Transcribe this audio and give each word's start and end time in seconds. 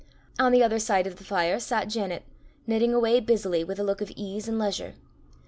On 0.39 0.51
the 0.51 0.63
other 0.63 0.79
side 0.79 1.05
of 1.05 1.17
the 1.17 1.23
fire 1.23 1.59
sat 1.59 1.87
Janet, 1.87 2.23
knitting 2.65 2.91
away 2.91 3.19
busily, 3.19 3.63
with 3.63 3.77
a 3.77 3.83
look 3.83 4.01
of 4.01 4.09
ease 4.15 4.47
and 4.47 4.57
leisure. 4.57 4.95